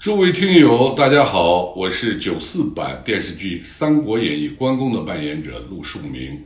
[0.00, 6.40] 诸位听友，大家好，我是九四版电视剧《三国演义》关公的扮演者陆树铭，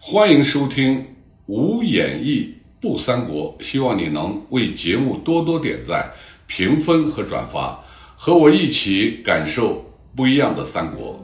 [0.00, 1.00] 欢迎收听
[1.44, 6.10] 《无演义不三国》，希望你能为节目多多点赞、
[6.46, 7.78] 评分和转发，
[8.16, 9.84] 和我一起感受
[10.16, 11.22] 不一样的三国。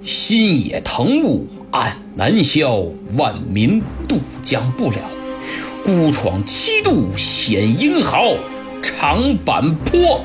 [0.00, 2.78] 新野藤雾暗难消，
[3.18, 3.78] 万民
[4.08, 4.96] 渡江不了。
[5.84, 8.34] 孤闯七渡显英豪。
[8.82, 10.24] 长坂坡，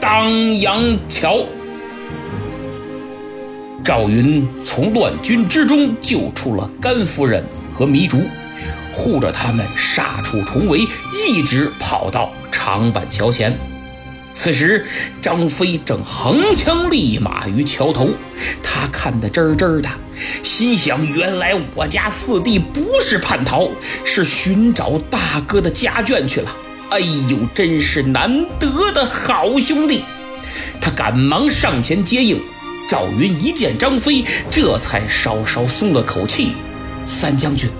[0.00, 1.44] 当阳桥。
[3.84, 8.22] 赵云从乱军之中救出了甘夫人和糜竺，
[8.92, 10.80] 护着他们杀出重围，
[11.28, 13.58] 一直跑到长坂桥前。
[14.34, 14.86] 此时，
[15.20, 18.10] 张飞正横枪立马于桥头，
[18.62, 19.88] 他看得真真的，
[20.42, 23.68] 心想：原来我家四弟不是叛逃，
[24.02, 26.56] 是寻找大哥的家眷去了。
[26.90, 30.02] 哎呦，真是难得的好兄弟！
[30.80, 32.42] 他赶忙上前接应。
[32.88, 36.48] 赵云一见张飞，这才稍稍松了口气。
[37.06, 37.70] 三将军，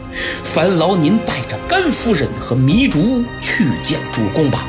[0.45, 4.65] 烦劳您带着甘夫人和糜竺去见主公吧，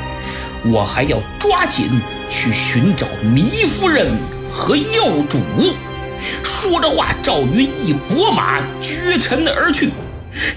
[0.64, 1.86] 我还要抓紧
[2.28, 4.10] 去寻找糜夫人
[4.50, 5.38] 和幼主。
[6.42, 9.90] 说着话，赵云一拨马，绝尘而去。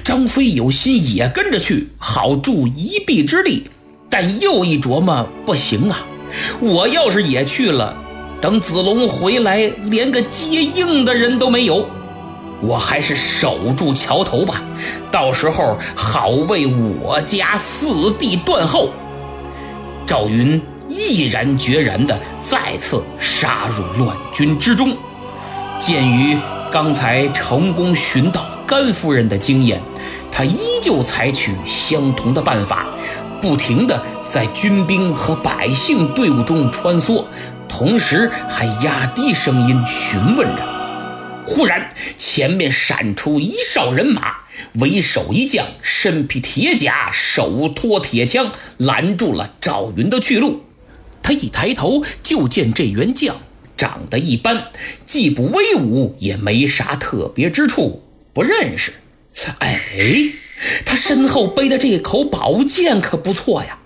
[0.04, 3.70] 张飞有心也跟着去，好助一臂之力。
[4.18, 6.06] 但又一琢磨，不行啊！
[6.62, 7.94] 我要是也去了，
[8.40, 11.90] 等子龙回来，连个接应的人都没有。
[12.62, 14.64] 我还是守住桥头吧，
[15.12, 18.92] 到时候好为我家四弟断后。
[20.08, 24.96] 赵云毅然决然地再次杀入乱军之中。
[25.78, 26.40] 鉴于
[26.72, 29.82] 刚才成功寻到甘夫人的经验，
[30.32, 32.86] 他依旧采取相同的办法。
[33.42, 37.26] 不停地在军兵和百姓队伍中穿梭，
[37.68, 40.76] 同时还压低声音询问着。
[41.46, 44.38] 忽然，前面闪出一哨人马，
[44.76, 50.64] 为首一将身披铁甲，手托铁枪，拦住了赵云的去路。
[51.22, 53.36] 他一抬头，就见这员将
[53.78, 54.70] 长得一般，
[55.06, 58.04] 既不威武，也没啥特别之处，
[58.34, 58.94] 不认识。
[59.60, 60.45] 哎。
[60.86, 63.80] 他身后背的这口宝剑可不错呀，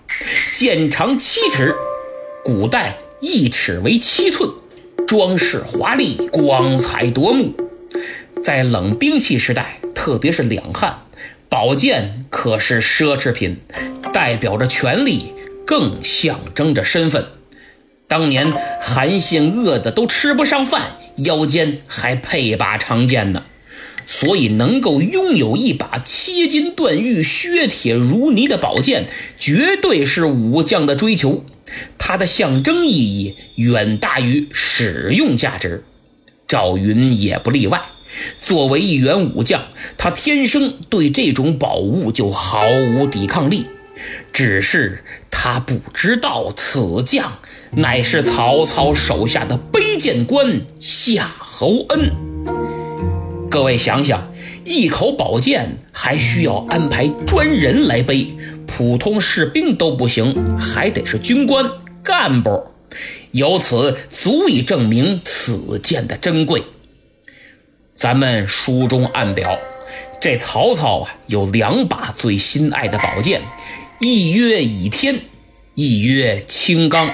[0.52, 1.74] 剑长七尺，
[2.44, 4.50] 古代一尺为七寸，
[5.06, 7.54] 装饰华丽，光彩夺目。
[8.42, 11.00] 在冷兵器时代，特别是两汉，
[11.48, 13.58] 宝剑可是奢侈品，
[14.12, 15.34] 代表着权力，
[15.66, 17.26] 更象征着身份。
[18.08, 23.44] 当年韩信饿得都吃不上饭，腰间还配把长剑呢。
[24.12, 29.06] 所以，能够拥有一把切金断玉、削铁如泥的宝剑，
[29.38, 31.44] 绝对是武将的追求。
[31.96, 35.84] 它的象征意义远大于使用价值。
[36.48, 37.80] 赵云也不例外。
[38.42, 43.66] 作为一员武将，他天生对这种宝物就毫无抵抗力。
[44.32, 47.38] 只是他不知道，此将
[47.76, 52.29] 乃是曹操手下的背剑官夏侯恩。
[53.50, 54.32] 各位想想，
[54.64, 58.28] 一口宝剑还需要安排专人来背，
[58.64, 61.68] 普通士兵都不行，还得是军官
[62.00, 62.68] 干部。
[63.32, 66.62] 由此足以证明此剑的珍贵。
[67.96, 69.58] 咱们书中暗表，
[70.20, 73.42] 这曹操啊有两把最心爱的宝剑，
[73.98, 75.22] 一曰倚天，
[75.74, 77.12] 一曰青钢。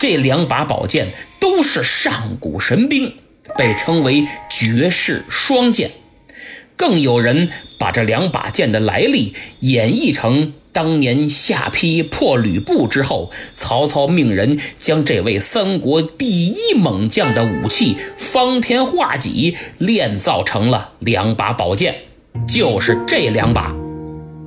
[0.00, 1.06] 这两把宝剑
[1.38, 3.14] 都是上古神兵。
[3.56, 5.90] 被称为绝世双剑，
[6.76, 21.96] 更有人把这两把剑的来历演绎成当年下邳破吕布之后，曹操命人将这位三国第一猛将的武器方天画戟炼造成了两把宝剑，
[22.46, 23.74] 就是这两把。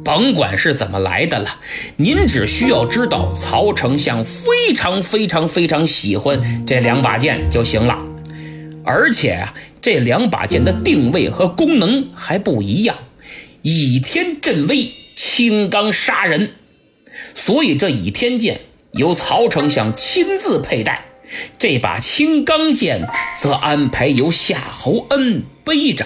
[0.05, 1.59] 甭管是怎么来的了，
[1.95, 7.97] 您只需要知道曹丞相非常非常非常喜欢这两把剑就行了。
[8.85, 12.97] 而且啊，这两把剑的定位和功能还不一样，
[13.61, 16.51] 倚天镇威，青钢杀人。
[17.35, 21.05] 所以这倚天剑由曹丞相亲自佩戴，
[21.57, 23.07] 这把青钢剑
[23.39, 26.05] 则安排由夏侯恩背着。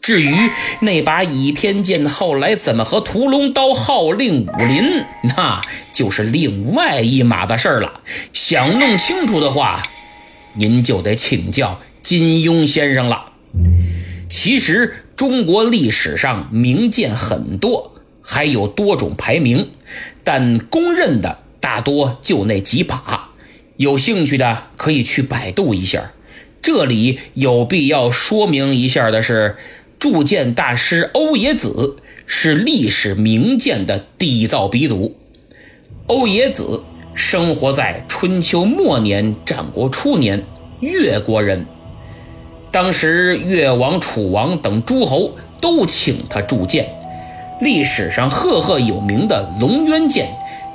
[0.00, 0.34] 至于
[0.80, 5.04] 那把倚天剑后来怎么和屠龙刀号令武林，
[5.36, 5.60] 那
[5.92, 8.00] 就是另外一码子事儿了。
[8.32, 9.82] 想弄清楚的话。
[10.58, 13.32] 您就得请教金庸先生了。
[14.28, 19.70] 其实中国历史上名剑很多，还有多种排名，
[20.24, 23.30] 但公认的大多就那几把。
[23.76, 26.12] 有兴趣的可以去百度一下。
[26.62, 29.56] 这里有必要说明一下的是，
[29.98, 35.16] 铸剑大师欧冶子是历史名剑的缔造鼻祖。
[36.06, 36.82] 欧冶子
[37.16, 40.44] 生活在春秋末年、战国初年，
[40.80, 41.66] 越国人。
[42.70, 46.86] 当时越王、楚王等诸侯都请他铸剑。
[47.58, 50.28] 历史上赫赫有名的龙渊剑，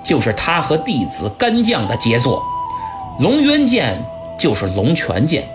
[0.03, 2.43] 就是他和弟子干将的杰作。
[3.19, 4.03] 龙渊剑
[4.35, 5.47] 就是龙泉剑，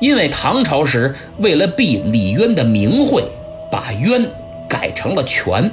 [0.00, 3.24] 因为唐朝时为了避李渊的名讳，
[3.72, 4.24] 把渊
[4.68, 5.68] 改成了泉。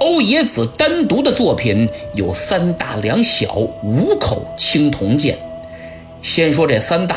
[0.00, 5.36] 欧冶子单独的作品有三大两小五口青铜剑。
[6.22, 7.16] 先说这三大，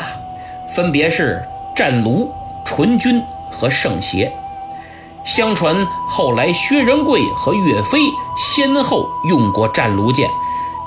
[0.74, 1.42] 分别是
[1.76, 2.30] 战卢、
[2.64, 4.32] 纯钧和圣邪。
[5.24, 7.98] 相传后来薛仁贵和岳飞
[8.36, 10.28] 先后用过战卢剑。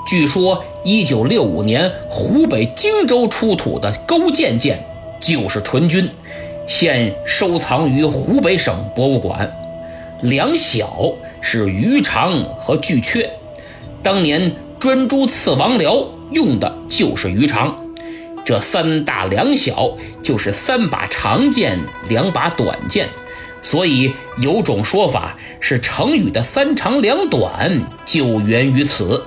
[0.06, 4.78] 据说，一九六五年湖北荆州出土的勾践剑
[5.18, 6.10] 就是纯军，
[6.68, 9.50] 现收藏于湖北省博物馆。
[10.22, 13.28] 两小是鱼肠和巨阙，
[14.02, 17.76] 当年专诸刺王僚用的就是鱼肠。
[18.44, 23.08] 这三大两小就是三把长剑，两把短剑，
[23.60, 29.26] 所以有种说法是成语的三长两短就源于此。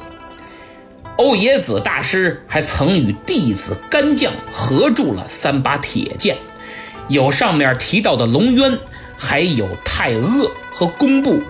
[1.18, 6.38] 欧冶子大师还曾与弟子干将合铸了三把铁剑，
[7.10, 8.80] 有上面提到的龙渊，
[9.18, 11.42] 还有太阿和工部。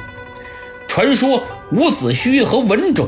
[0.87, 3.07] 传说伍子胥和文种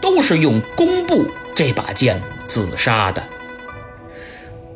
[0.00, 3.22] 都是用工部这把剑自杀的。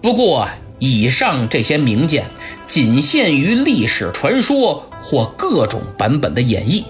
[0.02, 0.46] 不过，
[0.78, 2.26] 以上这些名剑
[2.66, 6.84] 仅限于历史传说或各种版本的演绎。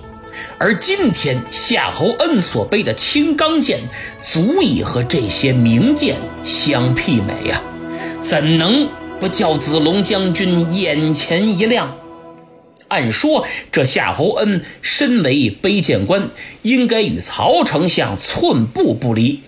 [0.59, 3.79] 而今天夏侯恩所背的青钢剑，
[4.21, 7.63] 足以和这些名剑相媲美呀，
[8.21, 8.89] 怎能
[9.21, 11.97] 不叫子龙将军眼前一亮？
[12.89, 16.31] 按说这夏侯恩身为背剑官，
[16.63, 19.41] 应该与曹丞相寸步不离，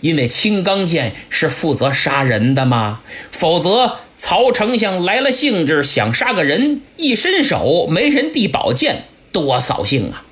[0.00, 3.00] 因为青钢剑是负责杀人的嘛。
[3.30, 10.24] 否则，曹丞相来了兴致想杀个人，一伸手没人递宝剑，多扫兴啊！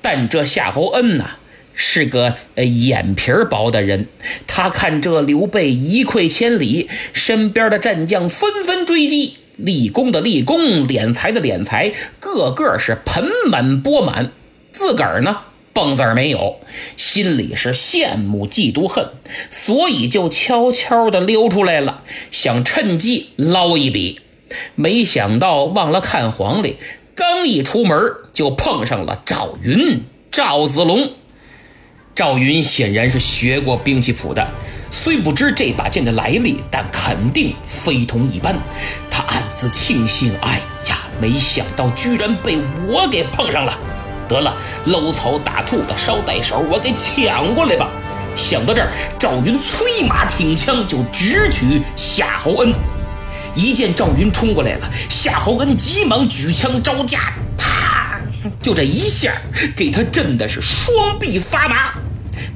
[0.00, 1.36] 但这夏侯恩呐，
[1.72, 4.08] 是个眼皮薄的人。
[4.46, 14.32] 他看这刘备一溃千里，身边的战将纷纷追击，立功的立功，敛财的敛财，个个是盆满钵满。
[14.70, 15.38] 自个儿呢，
[15.72, 16.60] 蹦子儿没有，
[16.96, 19.10] 心里是羡慕嫉妒恨，
[19.50, 24.20] 所以就悄悄的溜出来了，想趁机捞一笔。
[24.74, 26.76] 没想到忘了看黄历。
[27.14, 27.98] 刚一出门，
[28.32, 31.10] 就碰上了赵云、赵子龙。
[32.14, 34.50] 赵云显然是学过兵器谱的，
[34.90, 38.58] 虽不知这把剑的来历，但肯定非同一般。
[39.10, 39.21] 他
[39.52, 43.78] 暗自庆幸：“哎呀，没想到居然被我给碰上了！
[44.26, 44.56] 得了，
[44.86, 47.90] 搂草打兔的捎带手，我给抢过来吧。”
[48.34, 52.72] 想到这儿，赵云催马挺枪，就直取夏侯恩。
[53.54, 57.18] 一见赵云冲过来了，夏侯恩急忙举枪招架，
[57.58, 58.18] 啪！
[58.62, 59.32] 就这一下，
[59.76, 61.92] 给他震的是双臂发麻。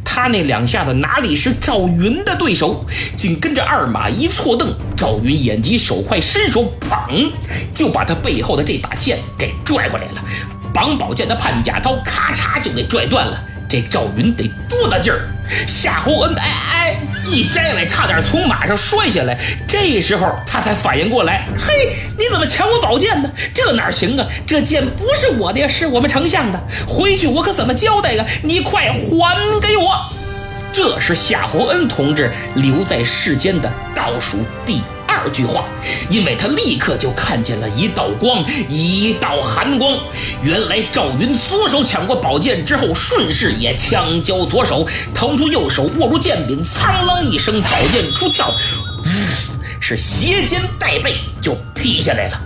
[0.07, 2.87] 他那两下子哪里是赵云的对手？
[3.17, 7.31] 紧跟着二马一错蹬，赵云眼疾手快，伸手砰，
[7.71, 10.25] 就把他背后的这把剑给拽过来了。
[10.73, 13.43] 绑宝剑的判甲刀咔嚓就给拽断了。
[13.69, 15.29] 这赵云得多大劲儿？
[15.67, 16.97] 夏侯恩哎哎
[17.29, 19.39] 一摘来，差点从马上摔下来。
[19.67, 23.31] 这时候他才反应过来，嘿，你怎么抢我宝剑呢？
[23.53, 24.27] 这哪行啊？
[24.47, 26.61] 这剑不是我的呀，是我们丞相的。
[26.87, 28.25] 回去我可怎么交代啊？
[28.43, 30.11] 你快还给我！
[30.73, 34.83] 这是夏侯恩同志留在世间的倒数第。
[35.17, 35.65] 二句话，
[36.11, 39.99] 因为他立刻就看见了一道光，一道寒光。
[40.43, 49.05] 原来赵云左手抢过宝剑之后，顺势也枪交左手，腾出右手握住剑柄，苍啷一声，宝剑出鞘，呜，
[49.81, 52.41] 是斜肩带背就劈下来了。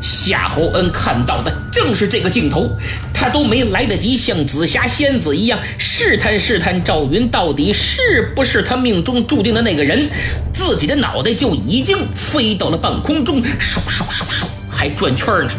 [0.00, 2.76] 夏侯恩看到的正是这个镜头，
[3.12, 10.08] 他都没来得及像紫霞仙子一样试探试探赵云到底是不是他命中注定的那个人，
[10.52, 15.52] 自己的脑袋就已经飞到了半空中，嗖嗖嗖嗖，还转圈呢。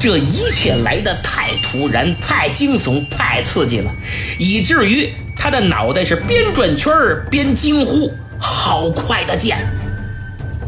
[0.00, 3.92] 这一切来的太突然、太惊悚、太刺激了，
[4.38, 6.90] 以至于他的脑袋是边转圈
[7.30, 9.58] 边惊呼：“好快的剑！”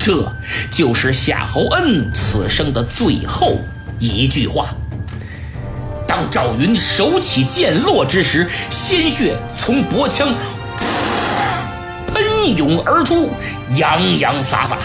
[0.09, 0.33] 这
[0.71, 3.59] 就是夏侯恩此生的最后
[3.99, 4.71] 一句话。
[6.07, 10.35] 当赵云手起剑落之时，鲜血从脖腔
[12.07, 13.31] 喷涌而出，
[13.77, 14.79] 洋洋洒洒。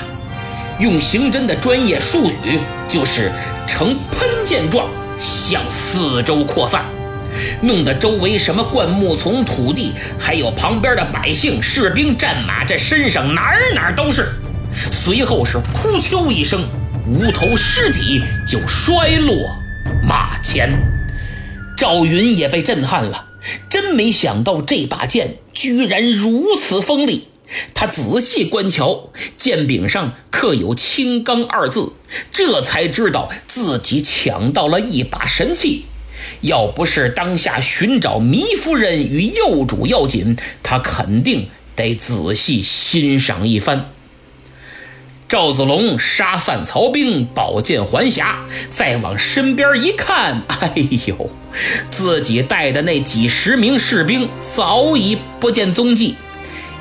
[0.78, 3.32] 用刑侦的专业术语，就是
[3.66, 6.84] 呈喷溅状向四周扩散，
[7.62, 14.28] 弄得周围什么灌木丛、土地，还有旁边的百姓、士兵、战马，这身上哪哪都是。
[14.92, 16.68] 随后是哭啾一声，
[17.08, 19.36] 无头尸体就摔落
[20.08, 20.70] 马前。
[21.78, 23.26] 赵云也被震撼了，
[23.70, 27.28] 真没想到这把剑居然如此锋利。
[27.76, 31.94] 他仔细观瞧，剑柄上刻有“青钢”二字，
[32.32, 35.86] 这才知道自己抢到了一把神器。
[36.42, 43.93] 要不是当下寻找糜夫人与幼主要紧，他肯定得仔细欣赏一番。
[45.34, 48.36] 赵子龙杀散曹兵，宝剑还匣，
[48.70, 50.72] 再往身边一看，哎
[51.08, 51.28] 呦，
[51.90, 56.18] 自己带的那几十名士兵早已不见踪迹。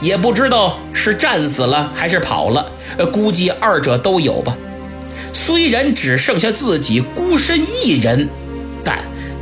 [0.02, 4.54] 也不知道是战死了还是跑了，呃，估计二者都有吧。
[5.32, 8.28] 虽然只剩下自己孤身一人，
[8.84, 8.98] 但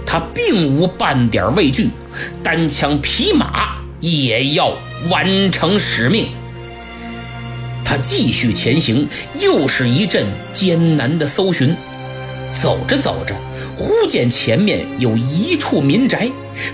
[0.06, 1.90] 他并无半点畏惧，
[2.44, 4.76] 单枪匹马也要
[5.10, 6.28] 完成使命。
[7.90, 9.08] 他继续前行，
[9.40, 11.76] 又是一阵艰难的搜寻。
[12.54, 13.34] 走着走着，
[13.76, 16.30] 忽见前面有一处民宅，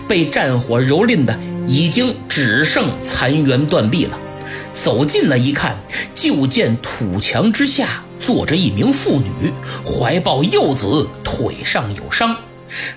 [0.06, 1.35] 被战火蹂躏的。
[1.66, 4.18] 已经只剩残垣断壁了。
[4.75, 5.78] 走近了一看，
[6.14, 9.50] 就见土墙之下坐着一名妇女，
[9.87, 12.37] 怀抱幼子，腿上有伤，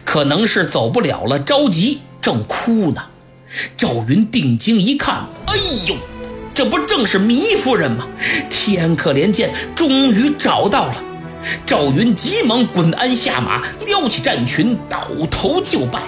[0.03, 3.01] 可能是走不了了，着急，正哭呢。
[3.77, 5.55] 赵云定睛一看，哎
[5.87, 5.95] 呦，
[6.59, 8.05] 这不正是糜夫人吗？
[8.51, 10.95] 天可怜见，终于找到了。
[11.65, 16.01] 赵云急忙滚鞍下马，撩起战裙，倒头就拜。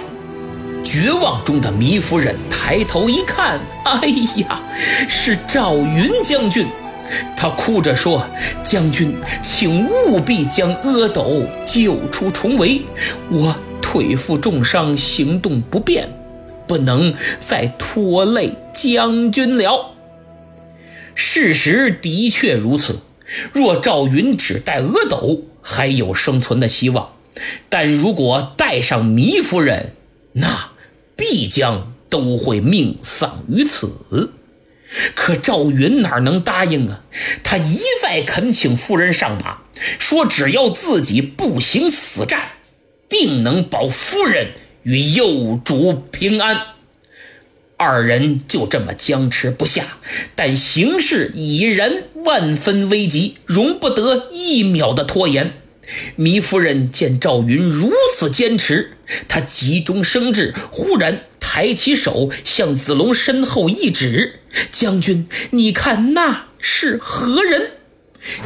[0.84, 4.06] 绝望中的糜夫人抬头一看，哎
[4.46, 4.60] 呀，
[5.08, 6.66] 是赵云将军！
[7.34, 8.22] 她哭着说
[8.62, 12.82] ：“将军，请务必将阿斗救出重围，
[13.30, 16.10] 我腿负重伤，行动不便，
[16.66, 19.91] 不能再拖累将军了。”
[21.14, 23.00] 事实的确如此，
[23.52, 27.16] 若赵云只带阿斗，还有生存的希望；
[27.68, 29.94] 但如果带上糜夫人，
[30.32, 30.70] 那……
[31.14, 34.32] 必将都会命丧于此，
[35.14, 37.04] 可赵云哪能答应啊？
[37.44, 39.58] 他一再恳请夫人上马，
[40.00, 42.52] 说只要自己步行死战，
[43.08, 44.48] 定能保夫人
[44.82, 46.60] 与幼主平安。
[47.82, 49.98] 二人就这么僵持不下，
[50.36, 55.54] 但形势已然万分危急，容不得一秒的拖延。
[56.16, 58.96] 糜夫人见赵云如此坚持，
[59.28, 67.72] 她急中生智，忽然抬起手向子龙身后一指：“将军，你看那是何人？”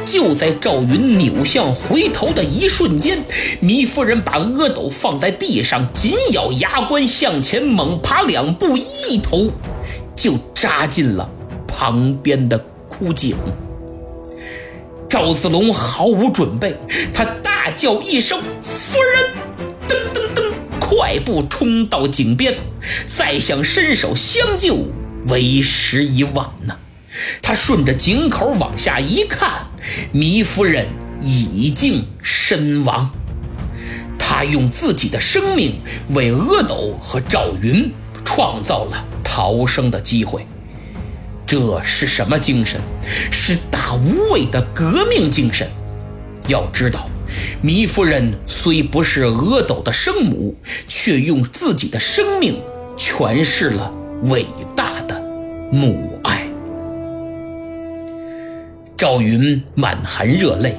[0.05, 3.23] 就在赵云扭向回头的一瞬间，
[3.61, 9.51] 糜夫人把阿斗放在地上，紧咬牙关向前猛爬两步，一头
[10.15, 11.29] 就扎进了
[11.67, 12.57] 旁边的
[12.87, 13.35] 枯井。
[15.09, 16.75] 赵子龙毫无准备，
[17.13, 19.29] 他大叫一声“夫人”，
[19.87, 22.57] 噔噔噔，快步冲到井边，
[23.07, 24.77] 再想伸手相救，
[25.27, 26.75] 为时已晚呐。
[27.41, 29.49] 他顺着井口往下一看，
[30.13, 30.87] 糜夫人
[31.21, 33.09] 已经身亡。
[34.19, 37.91] 他用自己的生命为阿斗和赵云
[38.25, 40.45] 创造了逃生的机会。
[41.45, 42.79] 这是什么精神？
[43.31, 45.65] 是大无畏的革命精神。
[46.47, 47.09] 要知道，
[47.63, 50.57] 糜夫人虽不是阿斗的生母，
[50.89, 52.61] 却用自己的生命
[52.97, 53.93] 诠释了
[54.23, 54.45] 伟
[54.75, 55.21] 大的
[55.71, 56.36] 母爱。
[58.97, 60.75] 赵云满含热泪，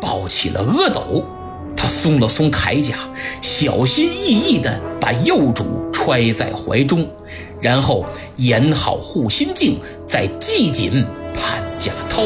[0.00, 1.26] 抱起了阿斗，
[1.76, 2.94] 他松了松铠甲，
[3.42, 7.10] 小心翼翼地把幼主揣在怀中。
[7.60, 11.04] 然后演好护心镜，再系紧
[11.34, 12.22] 潘家涛。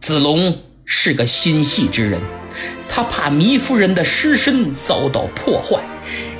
[0.00, 2.20] 子龙是个心细之人，
[2.88, 5.78] 他怕糜夫人的尸身遭到破坏，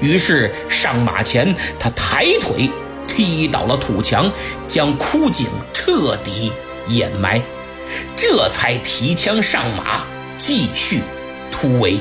[0.00, 2.69] 于是上马前，他抬腿
[3.07, 4.31] 踢倒了土墙，
[4.66, 6.50] 将枯井彻底
[6.88, 7.40] 掩埋，
[8.16, 10.04] 这才提枪上马，
[10.38, 11.00] 继续
[11.50, 11.98] 突围。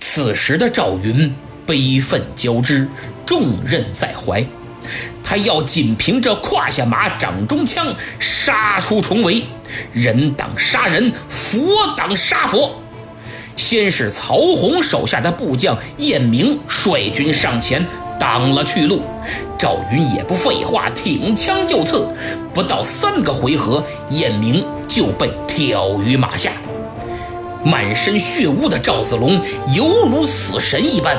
[0.00, 1.34] 此时的赵云。
[1.66, 2.88] 悲愤交织，
[3.26, 4.42] 重任在怀，
[5.22, 9.44] 他要仅凭着胯下马、掌中枪杀出重围，
[9.92, 12.80] 人挡杀人，佛挡杀佛。
[13.54, 17.84] 先是曹洪手下的部将晏明率军上前
[18.18, 19.02] 挡了去路，
[19.58, 22.08] 赵云也不废话，挺枪就刺。
[22.54, 26.52] 不到三个回合，晏明就被挑于马下。
[27.64, 29.40] 满身血污的赵子龙
[29.74, 31.18] 犹如死神一般，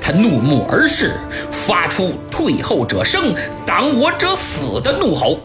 [0.00, 1.14] 他怒目而视，
[1.50, 5.40] 发出“退后者生，挡我者死”的怒吼。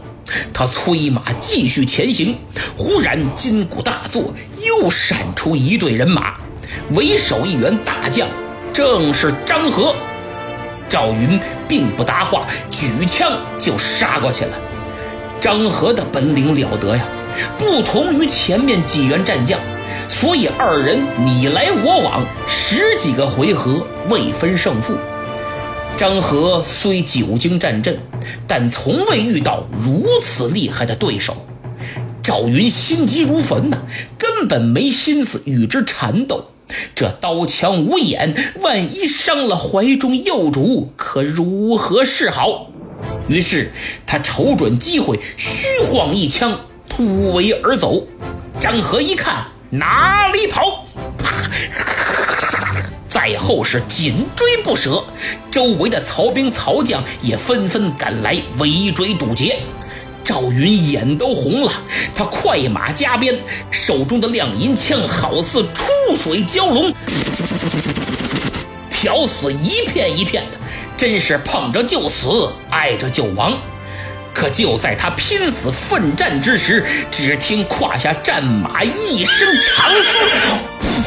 [0.53, 2.35] 他催马继续前行，
[2.77, 4.33] 忽然筋骨大作，
[4.65, 6.33] 又闪出一队人马，
[6.91, 8.27] 为首一员大将，
[8.73, 9.95] 正是张合。
[10.93, 14.51] 赵云并不答话，举枪就杀过去了。
[15.41, 17.03] 张合的本领了得呀，
[17.57, 19.59] 不同于前面几员战将。
[20.07, 24.93] 所以二人你来我往，十几个回合未分胜负。
[25.97, 27.97] 张合虽久经战阵，
[28.47, 31.35] 但从未遇到如此厉害的对手。
[32.21, 33.79] 赵云心急如焚呐，
[34.19, 36.51] 根本没心思与之缠斗。
[36.95, 42.67] 这刀枪无眼，万一伤了怀中幼主，可如何是好？
[43.27, 43.71] 于是
[44.05, 48.07] 他瞅准机会，虚晃一枪，突围而走。
[48.59, 49.47] 张合一看。
[49.75, 50.85] 哪里跑？
[53.09, 55.03] 在后是紧追不舍，
[55.49, 59.63] 周围的曹兵曹将也纷纷赶来围追堵截。
[60.23, 61.71] 赵云眼都红了，
[62.15, 63.37] 他快马加鞭，
[63.69, 66.93] 手中的亮银枪好似出水蛟龙，
[68.89, 70.57] 挑死一片一片的，
[70.95, 73.57] 真是碰着就死，挨着就亡。
[74.33, 81.03] 可就在他拼死奋战之时，只听胯下战马一声长嘶，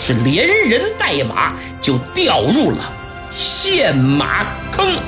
[0.00, 2.92] 是连人带马就掉入了
[3.34, 4.98] 陷马坑。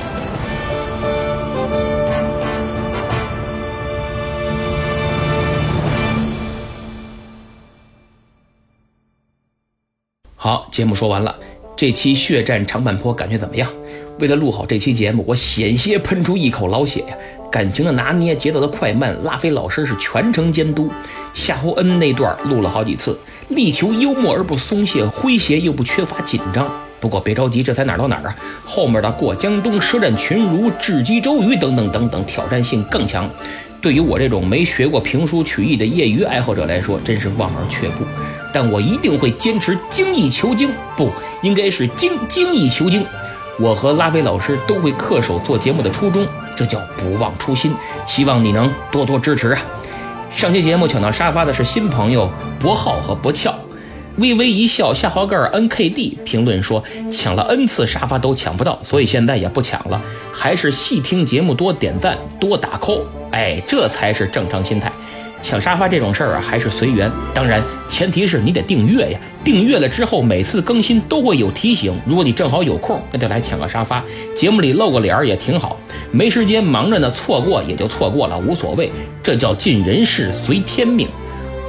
[10.44, 11.32] 好，节目说完了，
[11.76, 13.70] 这期血战长坂坡感觉怎么样？
[14.18, 17.16] 为了录好这期节目，我险些喷出一口老血呀！
[17.48, 20.90] 感情的拿捏，节奏的快慢，拉菲老师是全程监督。
[21.32, 23.16] 夏侯恩那段录了好几次，
[23.50, 26.68] 力求幽默而不松懈，诙谐又不缺乏紧张。
[27.02, 28.36] 不过别着急，这才哪儿到哪儿啊？
[28.64, 33.28] 后面的过江东、舌战群儒、智击周瑜等等等等，挑战性更强。
[33.80, 38.04] 对于我这种没学过评书曲艺的业余爱好者来说，真是望而却步。
[38.52, 41.10] 但我一定会坚持精益求精，不
[41.42, 43.04] 应该是精精益求精。
[43.58, 47.74] 我和拉菲老师都会恪守做节目的初衷，这叫不忘初心。
[48.06, 49.60] 希望你能多多支持啊！
[50.30, 53.52] 上期节目抢到沙发的是新朋友博浩和博俏，
[54.18, 60.00] 微微一笑下滑盖儿 N K D 评论说抢了 N 次沙发都抢不到，所以现在也不抢了，
[60.32, 64.92] 还是细听节目多点赞多打 call，哎，这才是正常心态。
[65.40, 67.10] 抢沙发这种事儿啊，还是随缘。
[67.34, 69.18] 当然，前提是你得订阅呀。
[69.42, 71.92] 订阅了之后，每次更新都会有提醒。
[72.06, 74.04] 如果你正好有空，那就来抢个沙发。
[74.36, 75.76] 节目里露个脸儿也挺好。
[76.12, 78.92] 没时间忙着呢，错过也就错过了，无所谓。
[79.20, 81.08] 这叫尽人事，随天命。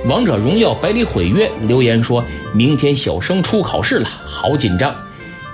[0.06, 2.22] 王者荣耀百里毁约留言说：
[2.54, 4.94] 明天小升初考试了，好紧张。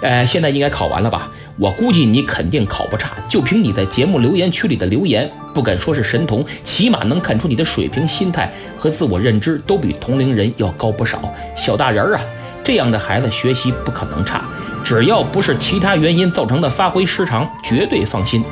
[0.02, 1.30] 呃，现在应该考完了吧？
[1.58, 11.32] 我估计你肯定考不差，就凭你在节目留言区里的留言，不敢说是神童，起码能看出你的水平、心态和自我认知都比同龄人要高不少。
[11.56, 12.22] 小大人儿啊，
[12.64, 14.44] 这样的孩子学习不可能差，
[14.84, 18.44] 只要不是其他原因造成的发挥失常，绝对放心。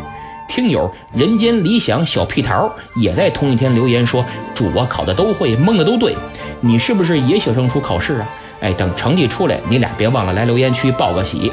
[0.48, 6.16] 听友人间理想小屁桃也在同一天留言说：“主播考的都会，蒙的都对。”
[6.62, 8.30] 你是不是也小升初考试啊？
[8.62, 11.52] 哎，等成绩出来，你俩别忘了来留言区报个喜。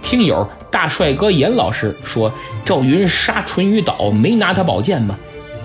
[0.00, 2.32] 听友大帅哥严老师说
[2.64, 5.16] ：“赵云杀淳于岛没拿他宝剑吗？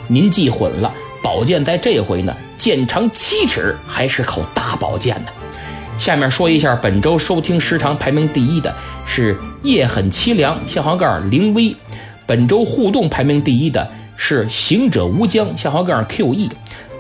[0.07, 5.27] 您记混了，宝剑在这回呢，剑长七尺，还是口大宝剑呢。”
[5.99, 8.73] 下面说一下本周收听时长排名第一的
[9.05, 11.75] 是夜很凄凉下滑盖灵威，
[12.31, 16.49] 本周互动排名第一的是行者无疆下滑盖 QE，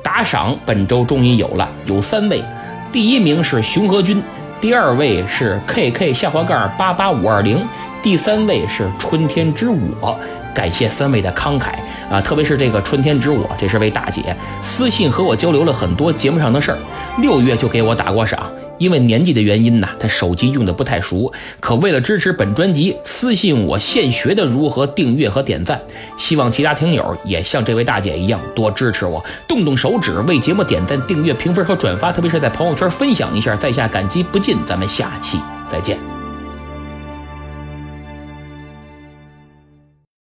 [0.03, 2.43] 打赏本周终于有了，有三位，
[2.91, 4.21] 第一名是熊和军。
[4.59, 7.65] 第二位是 K K 下滑盖八八五二零，
[8.03, 10.19] 第三位是春天之我，
[10.53, 11.75] 感谢三位的慷慨
[12.11, 16.77] 啊，特别是这个春天之我，这是位大姐，私信和我交流了很多节目上的事儿，
[17.19, 18.40] 六月就给我打过赏。
[18.81, 21.31] 因为年纪的原因呢，他手机用的不太熟。
[21.59, 25.79] 可为了支持本专辑，私信我现学的如何订阅和点赞。
[26.17, 34.57] 希望其他听友也像这位大姐一样多支持我，动动手指为节目点赞、订阅、评分和转发，特别是在朋友圈分享一下，在下感激不尽。
[34.65, 35.37] 咱们下期
[35.71, 36.20] 再见。